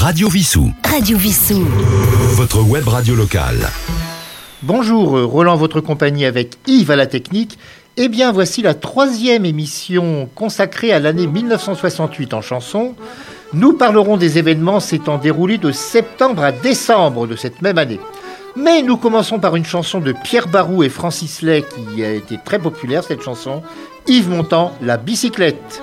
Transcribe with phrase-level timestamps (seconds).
[0.00, 0.70] Radio Vissou.
[0.88, 1.66] Radio Vissou.
[2.36, 3.68] Votre web radio locale.
[4.62, 7.58] Bonjour, euh, Roland, votre compagnie avec Yves à la technique.
[7.96, 12.94] Eh bien, voici la troisième émission consacrée à l'année 1968 en chanson.
[13.52, 17.98] Nous parlerons des événements s'étant déroulés de septembre à décembre de cette même année.
[18.54, 22.38] Mais nous commençons par une chanson de Pierre Barou et Francis Lay qui a été
[22.44, 23.62] très populaire, cette chanson.
[24.06, 25.82] Yves Montand, La bicyclette.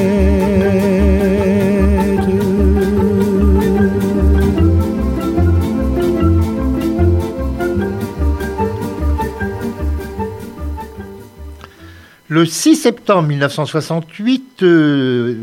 [12.41, 15.35] Le 6 septembre 1968, euh,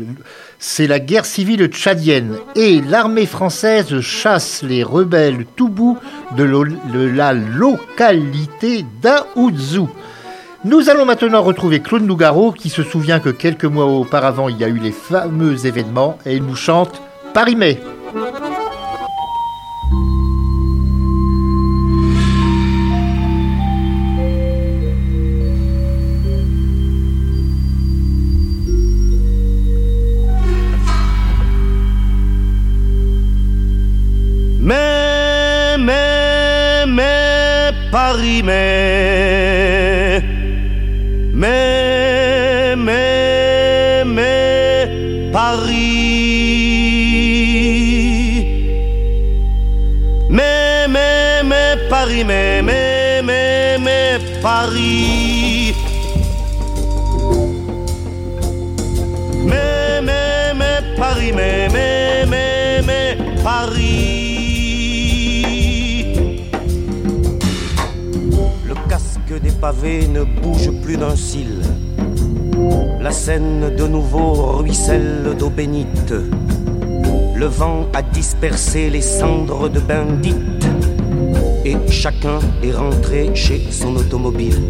[0.59, 5.97] c'est la guerre civile tchadienne et l'armée française chasse les rebelles Toubou
[6.35, 9.89] de, de la localité d'Aouzou.
[10.65, 14.65] Nous allons maintenant retrouver Claude Nougaro qui se souvient que quelques mois auparavant il y
[14.65, 17.01] a eu les fameux événements et il nous chante
[17.33, 17.79] Paris-Mai.
[37.91, 40.21] Paris, mais,
[41.33, 45.79] mais, mais, mais, Paris.
[50.29, 55.08] Mais, mais, mais, Paris, mais, mais, mais, Paris.
[69.59, 71.61] Pavés ne bouge plus d'un cil.
[73.01, 76.13] La Seine de nouveau ruisselle d'eau bénite.
[77.35, 80.67] Le vent a dispersé les cendres de Bendite.
[81.65, 84.61] Et chacun est rentré chez son automobile.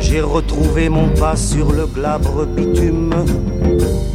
[0.00, 3.14] J'ai retrouvé mon pas sur le glabre bitume.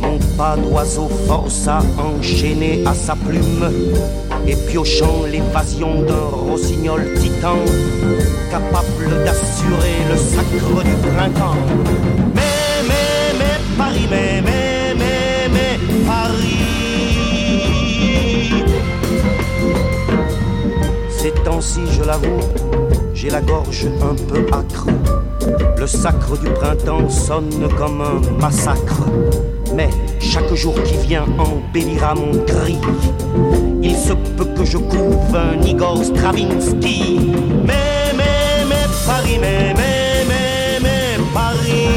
[0.02, 4.23] Mon pas d'oiseau force à enchaîner à sa plume.
[4.48, 7.58] Et piochant l'évasion d'un rossignol titan,
[8.52, 11.58] capable d'assurer le sacre du printemps.
[12.36, 12.42] Mais,
[12.88, 16.64] mais, mais, Paris, mais, mais, mais, mais, Paris.
[21.44, 22.40] temps-ci, je l'avoue,
[23.14, 24.88] j'ai la gorge un peu âcre.
[25.78, 29.02] Le sacre du printemps sonne comme un massacre.
[29.76, 29.90] Mais
[30.24, 32.78] chaque jour qui vient embellira mon cri.
[33.82, 37.20] Il se peut que je couve un Igor Stravinsky.
[37.66, 41.90] Mais, mais, mais, Paris, mais, mais, mais, mais, Paris.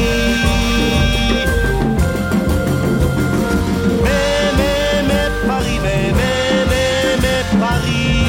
[4.03, 8.27] Mais, mais, mais, Paris, mais, mais, mais, mais, Paris.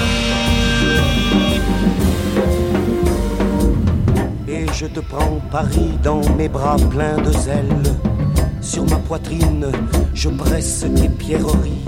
[4.48, 7.82] Et je te prends Paris dans mes bras pleins de zèle.
[10.12, 11.82] Je presse tes pierreries.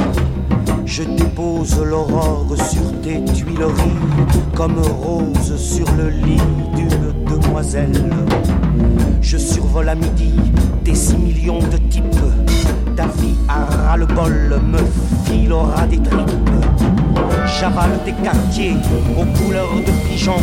[0.87, 3.99] Je dépose l'aurore sur tes tuileries,
[4.55, 6.41] comme rose sur le lit
[6.75, 7.93] d'une demoiselle.
[9.21, 10.33] Je survole à midi
[10.83, 12.05] tes six millions de types.
[12.97, 14.79] Ta vie à ras-le-bol me
[15.27, 16.31] filera des tripes.
[17.61, 18.77] J'avale tes quartiers
[19.19, 20.43] aux couleurs de pigeons.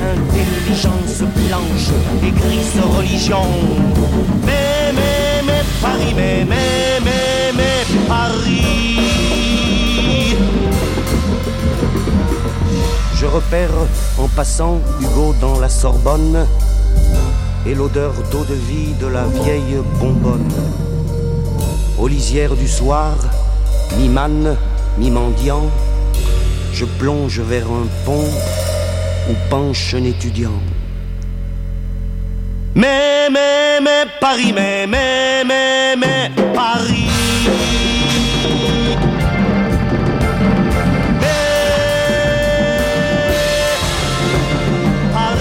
[0.00, 1.90] Intelligence blanche
[2.24, 3.44] et grise religion.
[4.46, 4.92] Mais,
[5.48, 8.98] mais, Paris, mais, mais, mais, mais, Paris.
[13.14, 13.70] Je repère
[14.18, 16.46] en passant Hugo dans la Sorbonne
[17.66, 20.52] et l'odeur d'eau de vie de la vieille bonbonne.
[21.98, 23.16] Aux lisières du soir,
[23.98, 24.56] mi-manne,
[24.98, 25.66] mi-mendiant,
[26.72, 28.28] je plonge vers un pont
[29.30, 30.60] où penche un étudiant.
[32.74, 37.08] Mais, mais, mais, Paris, mais, mais, mais, mais, Paris.
[45.12, 45.38] Paris.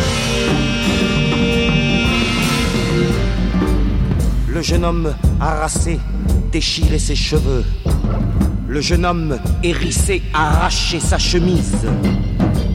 [4.47, 5.99] Le jeune homme harassé
[6.51, 7.65] déchirait ses cheveux.
[8.67, 11.87] Le jeune homme hérissé arrachait sa chemise.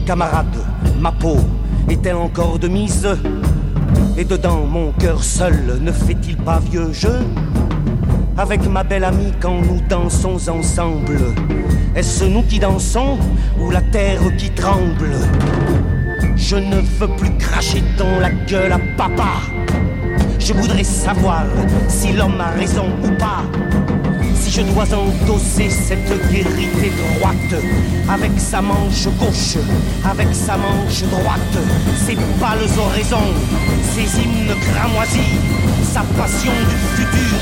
[0.05, 0.55] Camarade,
[0.99, 1.37] ma peau
[1.89, 3.07] est-elle encore de mise?
[4.15, 7.19] Et dedans, mon cœur seul ne fait-il pas vieux jeu?
[8.37, 11.19] Avec ma belle amie quand nous dansons ensemble
[11.95, 13.17] Est-ce nous qui dansons
[13.59, 15.15] ou la terre qui tremble?
[16.35, 19.33] Je ne veux plus cracher dans la gueule à papa.
[20.37, 21.45] Je voudrais savoir
[21.87, 23.43] si l'homme a raison ou pas
[24.55, 27.63] je dois endosser cette vérité droite.
[28.07, 29.57] Avec sa manche gauche,
[30.07, 31.57] avec sa manche droite,
[32.05, 33.33] ses pâles oraisons,
[33.93, 35.39] ses hymnes cramoisis,
[35.91, 37.39] sa passion du futur,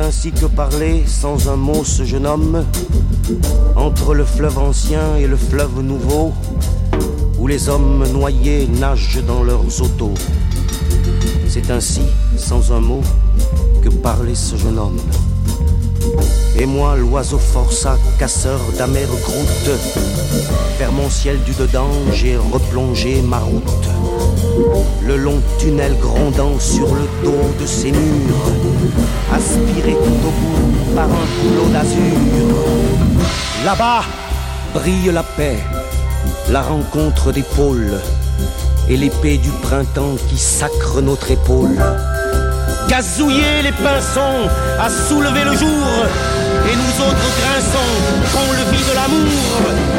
[0.00, 2.64] ainsi que parlait sans un mot ce jeune homme
[3.76, 6.32] entre le fleuve ancien et le fleuve nouveau
[7.38, 10.14] où les hommes noyés nagent dans leurs autos.
[11.48, 12.02] C'est ainsi,
[12.36, 13.00] sans un mot,
[13.82, 15.00] que parlait ce jeune homme.
[16.58, 19.70] Et moi, l'oiseau forçat, casseur d'amères croûtes,
[20.78, 23.99] vers mon ciel du dedans, j'ai replongé ma route.
[25.02, 28.52] Le long tunnel grondant sur le dos de ces murs,
[29.32, 32.18] aspiré tout au bout par un boulot d'azur.
[33.64, 34.02] Là-bas
[34.74, 35.58] brille la paix,
[36.50, 37.98] la rencontre des pôles
[38.88, 41.78] et l'épée du printemps qui sacre notre épaule.
[42.88, 44.48] Gazouiller les pinsons
[44.78, 45.86] à soulever le jour
[46.70, 47.92] et nous autres grinçons
[48.32, 49.89] qu'on le vit de l'amour.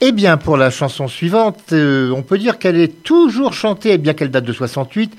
[0.00, 3.98] Eh bien, pour la chanson suivante, euh, on peut dire qu'elle est toujours chantée, eh
[3.98, 5.12] bien qu'elle date de 68,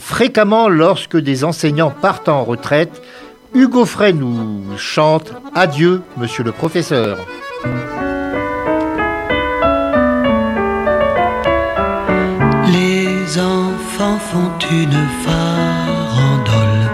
[0.00, 3.00] fréquemment lorsque des enseignants partent en retraite.
[3.54, 7.24] Hugo Frey nous chante Adieu, monsieur le professeur.
[14.00, 16.90] enfants font une farandole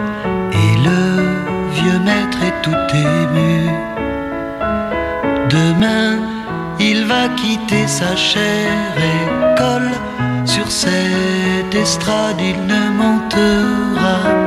[0.53, 3.69] et le vieux maître est tout ému.
[5.49, 6.19] Demain,
[6.81, 9.91] il va quitter sa chère école.
[10.45, 14.46] Sur cette estrade, il ne montera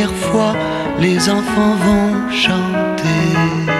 [0.00, 0.54] fois,
[0.98, 3.71] les enfants vont chanter.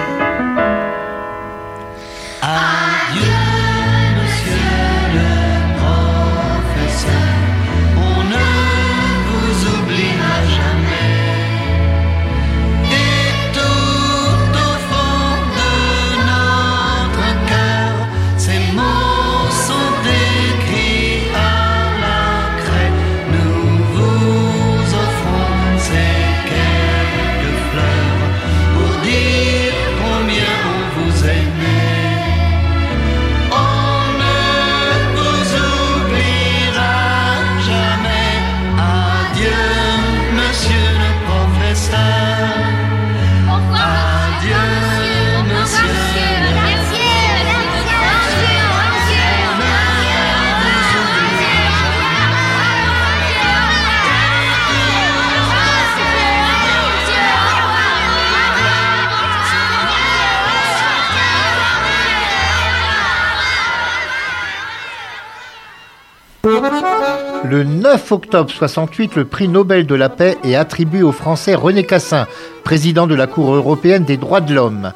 [67.53, 71.83] Le 9 octobre 68, le prix Nobel de la paix est attribué au Français René
[71.83, 72.25] Cassin,
[72.63, 74.91] président de la Cour européenne des droits de l'homme.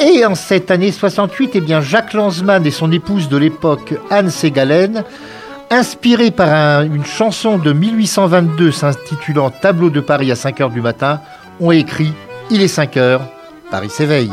[0.00, 4.30] Et en cette année 68, eh bien Jacques Lanzmann et son épouse de l'époque, Anne
[4.30, 5.04] Ségalen,
[5.70, 10.80] inspirés par un- une chanson de 1822 s'intitulant Tableau de Paris à 5 heures du
[10.80, 11.20] matin,
[11.60, 12.12] ont écrit
[12.50, 13.22] Il est 5 heures,
[13.70, 14.32] Paris s'éveille.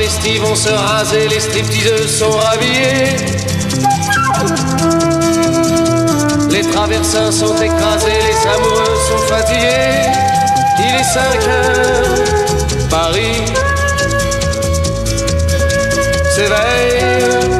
[0.00, 3.16] Travestis vont se raser, les stripteaseuses sont rhabillées.
[6.50, 10.08] Les traversins sont écrasés, les amoureux sont fatigués.
[10.78, 13.44] Il est 5 heures, Paris
[16.34, 17.59] s'éveille.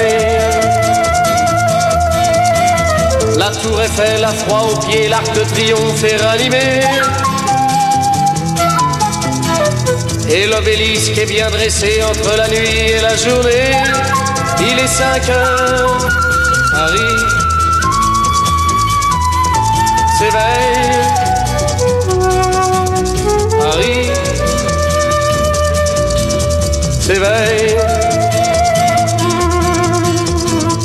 [3.91, 6.81] La tour Eiffel a froid aux pieds, l'arc de triomphe est ranimé.
[10.29, 13.73] Et l'obélisque est bien dressé entre la nuit et la journée.
[14.59, 16.07] Il est 5 heures,
[16.71, 16.99] Paris
[20.19, 21.01] s'éveille.
[23.59, 24.09] Paris
[27.01, 27.90] s'éveille.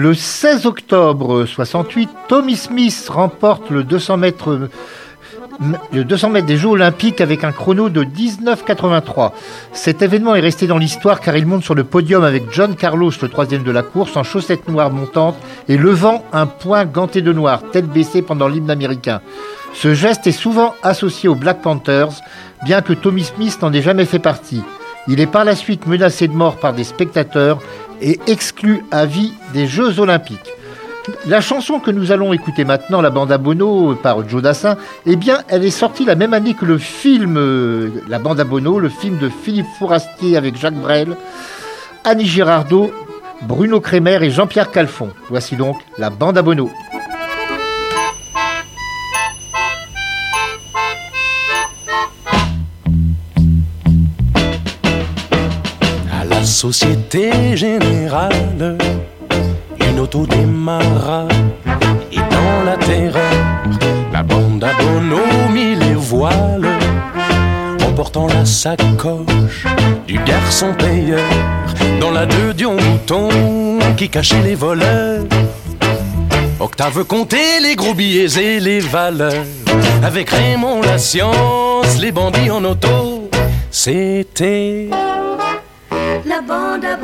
[0.00, 4.70] Le 16 octobre 68, Tommy Smith remporte le 200 mètres,
[5.92, 9.32] le 200 mètres des Jeux Olympiques avec un chrono de 19,83.
[9.74, 13.12] Cet événement est resté dans l'histoire car il monte sur le podium avec John Carlos,
[13.20, 15.36] le troisième de la course, en chaussettes noires montantes
[15.68, 19.20] et levant un poing ganté de noir, tête baissée pendant l'hymne américain.
[19.74, 22.22] Ce geste est souvent associé aux Black Panthers,
[22.64, 24.62] bien que Tommy Smith n'en ait jamais fait partie.
[25.08, 27.58] Il est par la suite menacé de mort par des spectateurs
[28.00, 30.50] et exclu à vie des Jeux Olympiques.
[31.26, 35.16] La chanson que nous allons écouter maintenant, la bande à Bono par Joe Dassin, eh
[35.16, 38.78] bien, elle est sortie la même année que le film euh, La bande à Bono,
[38.78, 41.16] le film de Philippe Fourastier avec Jacques Brel,
[42.04, 42.92] Annie Girardot,
[43.42, 45.10] Bruno Crémer et Jean-Pierre Calfon.
[45.28, 46.70] Voici donc la bande à Bono.
[56.60, 58.76] Société Générale,
[59.80, 61.26] une auto démarra
[62.12, 63.32] et dans la terreur,
[64.12, 64.72] la bande à
[65.50, 66.68] mit les voiles,
[67.88, 69.64] emportant la sacoche
[70.06, 71.30] du garçon payeur
[71.98, 73.30] dans la deux Dion Mouton
[73.96, 75.24] qui cachait les voleurs.
[76.60, 79.46] Octave comptait les gros billets et les valeurs.
[80.02, 83.30] Avec Raymond la science, les bandits en auto,
[83.70, 84.90] c'était
[86.26, 86.96] La bande à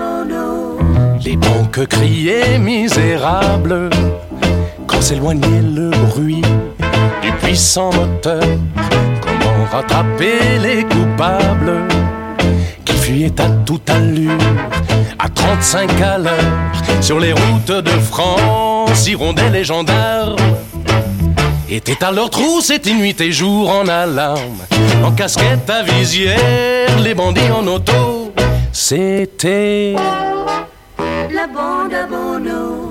[1.27, 3.91] les banques criaient misérables
[4.87, 6.43] quand s'éloignait le bruit
[7.21, 8.43] du puissant moteur.
[9.21, 11.89] Comment rattraper les coupables
[12.85, 14.39] qui fuyaient à toute allure,
[15.19, 16.33] à 35 à l'heure,
[17.01, 20.37] sur les routes de France, hirondelles les gendarmes.
[21.69, 24.63] Étaient à leur trousse, c'était nuit et jour en alarme,
[25.05, 28.16] en casquette à visière, les bandits en auto,
[28.79, 29.95] c'était
[31.35, 32.91] La bande à Bono.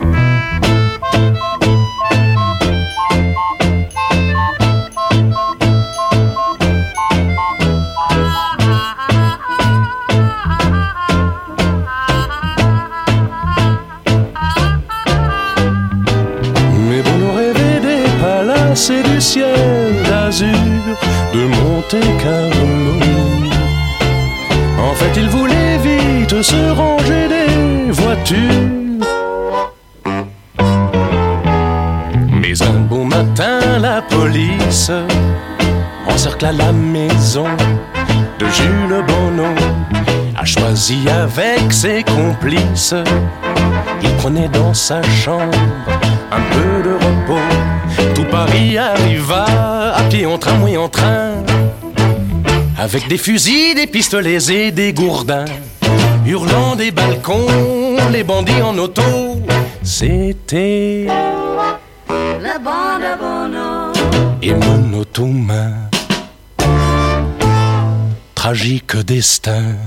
[16.90, 19.54] Mais Bono rêvait des palaces du ciel
[20.10, 20.50] d'azur
[21.32, 23.25] de Monte Carlo.
[24.96, 28.40] En fait, il voulait vite se ranger des voitures.
[32.32, 34.92] Mais un bon matin, la police
[36.08, 37.48] encercla la maison
[38.40, 39.50] de Jules Bono.
[40.38, 42.96] A choisi avec ses complices
[44.02, 45.58] il prenait dans sa chambre
[46.32, 48.14] un peu de repos.
[48.14, 49.46] Tout Paris arriva
[49.94, 51.44] à pied en tramway en train.
[52.86, 55.46] Avec des fusils, des pistolets et des gourdins.
[56.24, 57.48] Hurlant des balcons,
[58.12, 59.02] les bandits en auto.
[59.82, 61.08] C'était
[62.40, 63.92] La bande à Bono.
[64.44, 65.90] et monotone.
[68.36, 69.78] Tragique destin.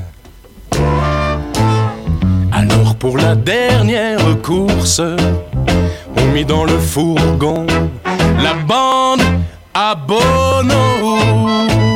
[2.51, 5.03] Alors pour la dernière course,
[6.17, 7.65] on mit dans le fourgon
[8.43, 9.23] la bande
[9.73, 11.88] à Bono.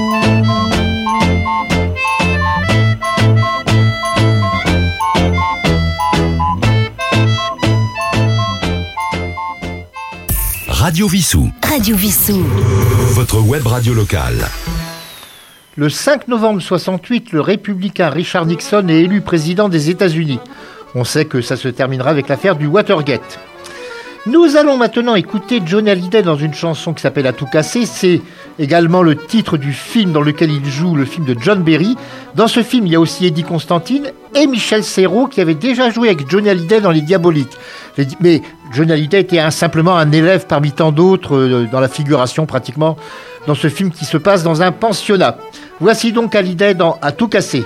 [10.83, 11.49] Radio Vissou.
[11.63, 12.43] Radio Vissou.
[13.13, 14.49] Votre web radio locale.
[15.77, 20.41] Le 5 novembre 68, le républicain Richard Nixon est élu président des États-Unis.
[20.97, 23.39] On sait que ça se terminera avec l'affaire du Watergate.
[24.27, 27.87] Nous allons maintenant écouter Johnny Hallyday dans une chanson qui s'appelle À tout casser.
[27.87, 28.21] C'est
[28.59, 31.97] également le titre du film dans lequel il joue, le film de John Berry.
[32.35, 35.91] Dans ce film, il y a aussi Eddie Constantine et Michel Serrault qui avait déjà
[35.91, 37.57] joué avec Johnny Hallyday dans Les Diaboliques.
[38.21, 38.43] Mais
[38.81, 42.97] Hallyday était simplement un élève parmi tant d'autres euh, dans la figuration pratiquement
[43.47, 45.37] dans ce film qui se passe dans un pensionnat.
[45.81, 47.65] Voici donc Hallyday dans À tout casser.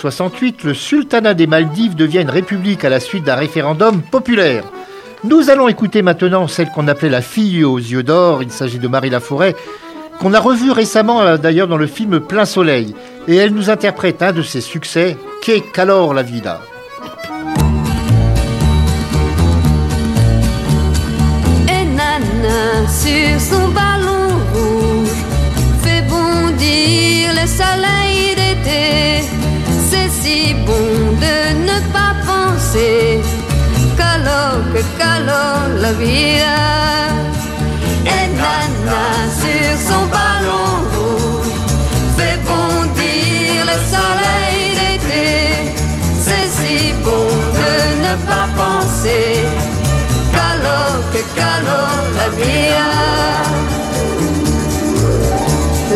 [0.00, 4.64] 1968, le sultanat des Maldives devient une république à la suite d'un référendum populaire.
[5.24, 8.88] Nous allons écouter maintenant celle qu'on appelait la fille aux yeux d'or, il s'agit de
[8.88, 9.54] Marie Laforêt,
[10.18, 12.94] qu'on a revue récemment euh, d'ailleurs dans le film Plein Soleil,
[13.28, 16.60] et elle nous interprète un de ses succès, Qu'est qu'alors la vida?
[30.30, 30.88] Si bon
[31.24, 31.36] de
[31.68, 33.20] ne pas penser
[33.96, 36.58] qu'alors que qu'alors la vida.
[38.14, 39.06] Et Nana
[39.40, 41.54] sur son ballon rouge
[42.16, 45.26] fait bondir le soleil d'été.
[46.24, 47.28] C'est si bon
[47.60, 47.72] de
[48.04, 49.26] ne pas penser
[50.36, 52.88] calor, que calor la vida.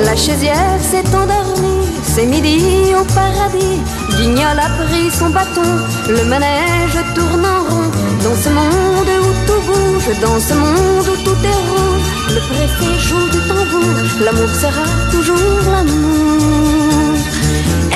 [0.07, 1.84] La chaisière s'est endormie,
[2.15, 3.81] c'est midi au paradis.
[4.17, 5.71] Guignol a pris son bâton,
[6.09, 7.91] le manège tourne en rond.
[8.25, 12.97] Dans ce monde où tout bouge, dans ce monde où tout est rouge, le préfet
[13.07, 17.17] joue du tambour, l'amour sera toujours l'amour.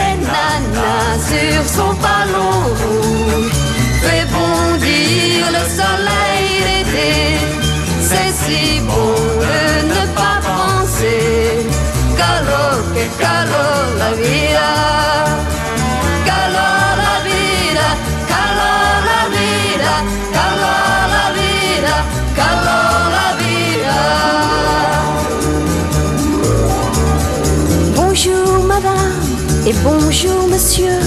[0.04, 0.94] Et na nana
[1.28, 3.52] sur son ballon rouge
[4.02, 7.10] fait bondir le soleil d'été.
[8.08, 9.14] C'est si bon
[9.46, 9.60] de
[9.92, 11.57] ne pas penser.
[12.98, 14.68] Que calor la vida.
[16.30, 17.86] Calor la vida,
[18.32, 19.92] calor la vida,
[20.36, 21.94] calor la vida,
[22.40, 23.98] calor la vida.
[27.94, 29.14] Bonjour madame
[29.64, 30.98] et bonjour monsieur.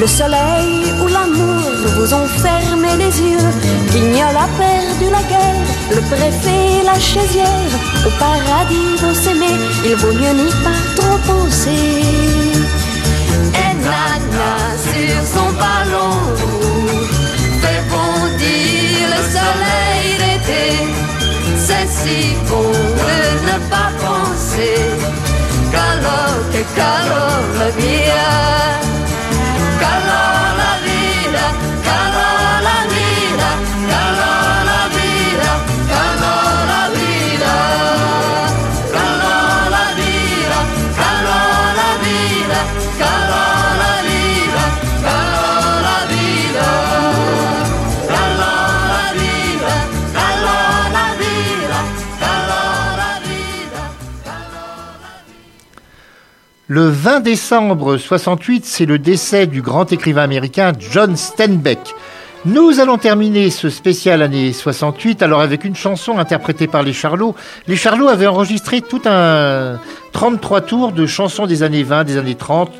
[0.00, 3.50] Le soleil ou l'amour vous ont fermé les yeux.
[3.90, 7.72] Guignol a perdu la guerre, le préfet la chaisière.
[8.06, 12.47] Au paradis vont s'aimer, il vaut mieux n'y pas trop penser.
[56.70, 61.94] Le 20 décembre 68, c'est le décès du grand écrivain américain John Steinbeck.
[62.44, 67.34] Nous allons terminer ce spécial année 68 alors avec une chanson interprétée par les Charlots.
[67.68, 69.78] Les Charlots avaient enregistré tout un
[70.12, 72.70] 33 tours de chansons des années 20, des années 30.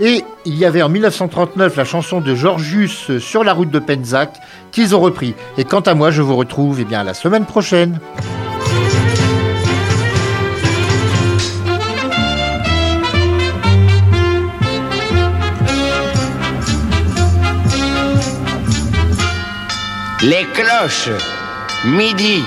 [0.00, 4.32] Et il y avait en 1939 la chanson de Georgius sur la route de Penzac
[4.72, 5.36] qu'ils ont repris.
[5.58, 8.00] Et quant à moi, je vous retrouve eh la semaine prochaine.
[20.22, 21.10] Les cloches,
[21.84, 22.42] midi.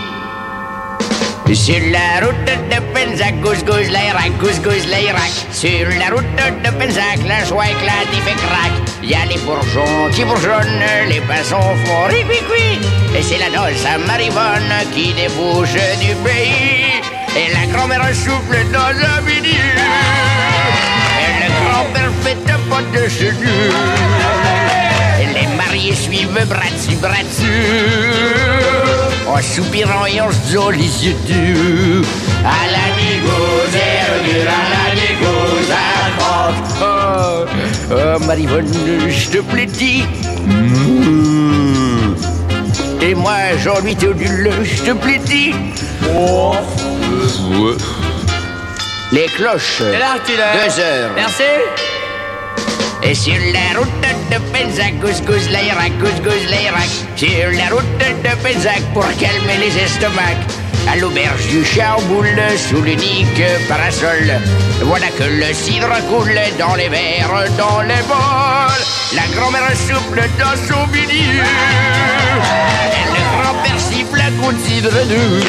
[1.54, 5.32] Sur la route de Penzac, gauche gauche l'Irak, gauche gauche l'Irak.
[5.54, 8.74] Sur la route de Penzac, la joie éclate, il fait crack.
[9.02, 12.86] Y a les bourgeons qui bourgeonnent, les passants font riquiqui.
[13.18, 17.00] Et c'est la noce à Marivonne qui débouche du pays.
[17.38, 19.56] Et la grand-mère souffle dans un midi.
[21.22, 24.61] Et le grand-père fait un de.
[25.42, 27.46] Et les mariés suivent bras dessus, bras dessus.
[29.28, 32.08] En soupirant et en se disant les yeux durs.
[32.44, 34.14] À la négocière,
[34.48, 36.02] à la négociation.
[36.82, 37.46] Oh,
[37.92, 38.72] oh Marivonne,
[39.10, 40.04] je te plaît, dis.
[40.46, 42.16] Mm.
[43.02, 45.54] Et moi, Jean-Louis Théodule, je te plaît, dis.
[46.16, 46.56] Oh.
[49.12, 49.80] Les cloches.
[49.80, 51.12] Deux heures.
[51.16, 51.44] Merci.
[53.04, 53.90] Et sur la route
[54.30, 56.90] de Penzac, couscous l'Irak, couscous l'Irak.
[57.16, 60.46] Sur la route de Penzac pour calmer les estomacs.
[60.92, 64.40] À l'auberge du Charboule, sous l'unique parasol.
[64.84, 68.86] Voilà que le cidre coule dans les verres, dans les bols.
[69.16, 71.44] La grand-mère souple dans son milieu.
[72.98, 75.44] Et le grand-père siffle un coup de cidre doux.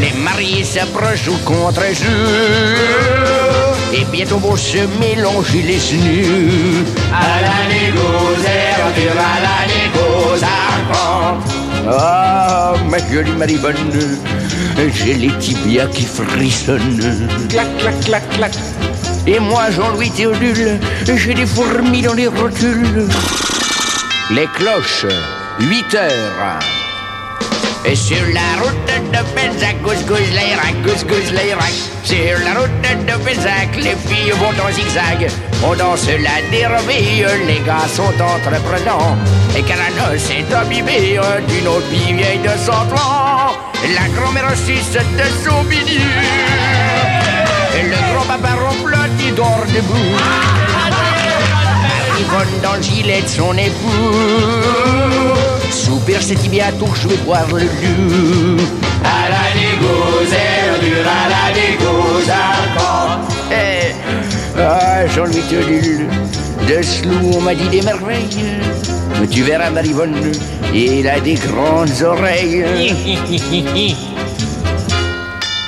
[0.00, 3.71] Les mariés s'approchent au contre-jeu.
[3.94, 6.86] Et bientôt vont se mélanger les snus.
[7.12, 10.52] À la négociature, à la négociation.
[11.90, 13.76] Ah, ma jolie Maribonne,
[14.94, 17.28] j'ai les tibias qui frissonnent.
[17.48, 18.52] Clac, clac, clac, clac.
[19.26, 23.06] Et moi, Jean-Louis Théodule, j'ai des fourmis dans les rotules.
[24.30, 25.06] Les cloches,
[25.60, 26.58] 8 heures.
[27.84, 31.72] Et sur la route de Penzac, couscous l'Irak, couscous l'Irak.
[32.04, 32.70] Sur la route
[33.06, 35.30] de Penzac, les filles vont en zigzag.
[35.64, 39.16] On danse la dérobée, les gars sont entreprenants.
[39.56, 41.18] Et Caranos est imbibé
[41.48, 43.52] d'une autre vie vieille de cent ans.
[43.94, 46.00] La grand-mère suisse de son midi.
[47.76, 48.96] Et le grand-papa ronfle,
[49.34, 50.18] dort debout.
[52.20, 55.51] Yvonne dans le gilet de son époux.
[55.72, 58.62] Soupir c'est tibia tour, je vais boire le loup.
[59.02, 62.82] À la négociature, à la négociation.
[63.50, 63.94] Eh,
[64.60, 66.08] ah, Jean-Louis Tellule,
[66.68, 68.28] de ce loup, on m'a dit des merveilles.
[69.18, 70.32] Mais tu verras, Marivonne,
[70.74, 72.94] il a des grandes oreilles.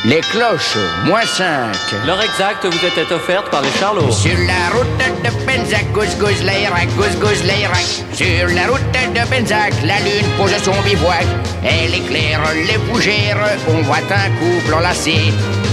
[0.06, 1.72] Les cloches, moins 5.
[2.06, 4.10] L'heure exacte vous était offerte par les Charlots.
[4.10, 8.04] Sur la route de Penzac, couscous l'Irak, couscous l'Irak.
[8.12, 11.26] Sur la route de Penzac, la lune pose son bivouac.
[11.64, 15.32] Elle éclaire les fougères, on voit un couple enlacé.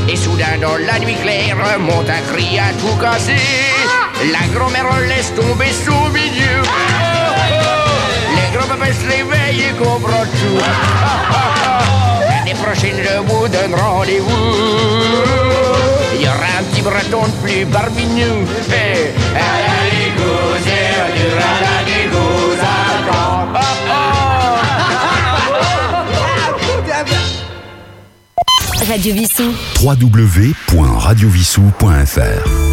[0.09, 3.35] Et soudain dans la nuit claire, monte un cri à tout casser.
[4.31, 6.61] La grand-mère laisse tomber son milieu.
[8.35, 10.59] Les grands-papas se réveillent et comprennent tout.
[12.27, 14.55] L'année prochaine, je vous donne rendez-vous.
[16.15, 18.21] Il y aura un petit breton de plus parmi.
[18.21, 21.01] Hey, allez, causer,
[28.97, 32.70] du raladi, www.radiovissou.fr